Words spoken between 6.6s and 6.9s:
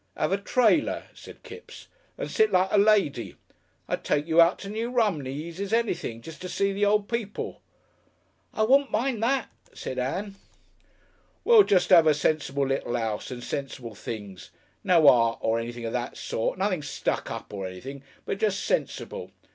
the